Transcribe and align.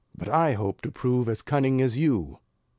But 0.17 0.29
I 0.29 0.53
hope 0.53 0.81
to 0.81 0.89
prove 0.91 1.29
as 1.29 1.43
cunning 1.43 1.79
as 1.79 1.95
you." 1.95 2.39